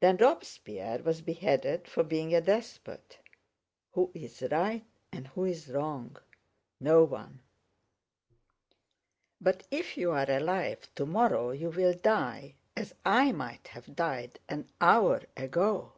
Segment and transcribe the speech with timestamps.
[0.00, 3.18] Then Robespierre was beheaded for being a despot.
[3.92, 6.16] Who is right and who is wrong?
[6.80, 7.38] No one!
[9.40, 15.22] But if you are alive—live: tomorrow you'll die as I might have died an hour
[15.36, 15.92] ago.